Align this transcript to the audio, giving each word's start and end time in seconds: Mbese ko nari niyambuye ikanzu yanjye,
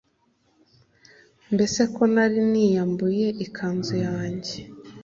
Mbese 1.53 1.81
ko 1.93 2.01
nari 2.13 2.39
niyambuye 2.51 3.27
ikanzu 3.45 3.95
yanjye, 4.07 4.55